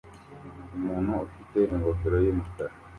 Umuntu 0.77 1.11
ufite 1.27 1.59
ingofero 1.73 2.17
yumukara 2.25 2.73